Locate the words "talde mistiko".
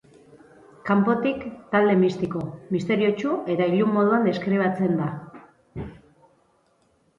1.75-2.41